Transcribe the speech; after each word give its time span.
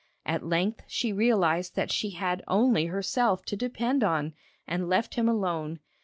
At 0.25 0.43
length 0.43 0.81
she 0.87 1.13
realised 1.13 1.75
that 1.75 1.91
she 1.91 2.09
had 2.15 2.43
only 2.47 2.87
herself 2.87 3.45
to 3.45 3.55
depend 3.55 4.03
on, 4.03 4.33
and 4.65 4.89
left 4.89 5.13
him 5.13 5.29
alone. 5.29 5.77